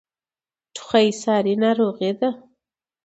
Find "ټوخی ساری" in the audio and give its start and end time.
0.75-1.53